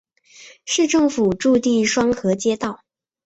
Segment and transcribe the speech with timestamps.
[0.65, 2.79] 市政府驻地双河街道。